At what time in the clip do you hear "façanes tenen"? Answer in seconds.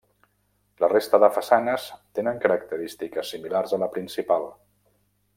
1.35-2.41